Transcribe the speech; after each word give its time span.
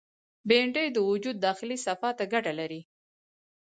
بېنډۍ 0.47 0.87
د 0.93 0.97
وجود 1.09 1.35
داخلي 1.45 1.77
صفا 1.85 2.09
ته 2.17 2.23
ګټه 2.33 2.53
لري 2.59 2.81